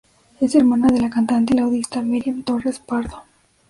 [0.39, 3.23] Es hermana de la cantante y laudista Miriam Torres-Pardo.